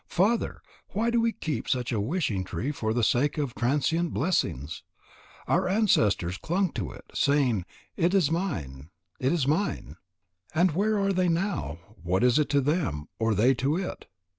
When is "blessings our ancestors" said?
4.11-6.39